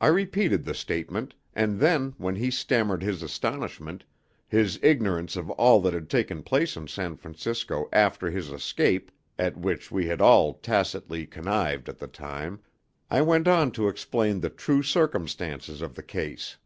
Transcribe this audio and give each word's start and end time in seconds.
I 0.00 0.06
repeated 0.06 0.64
the 0.64 0.72
statement, 0.72 1.34
and 1.52 1.78
then, 1.78 2.14
when 2.16 2.34
he 2.36 2.50
stammered 2.50 3.02
his 3.02 3.22
astonishment, 3.22 4.02
his 4.48 4.80
ignorance 4.82 5.36
of 5.36 5.50
all 5.50 5.82
that 5.82 5.92
had 5.92 6.08
taken 6.08 6.42
place 6.42 6.78
in 6.78 6.88
San 6.88 7.14
Francisco 7.18 7.86
after 7.92 8.30
his 8.30 8.50
escape 8.50 9.12
(at 9.38 9.58
which 9.58 9.90
we 9.92 10.06
had 10.06 10.22
all 10.22 10.54
tacitly 10.54 11.26
connived 11.26 11.90
at 11.90 11.98
the 11.98 12.08
time), 12.08 12.60
I 13.10 13.20
went 13.20 13.46
on 13.46 13.70
to 13.72 13.86
explain 13.88 14.40
the 14.40 14.48
true 14.48 14.82
circumstances 14.82 15.82
of 15.82 15.94
the 15.94 16.02
case. 16.02 16.56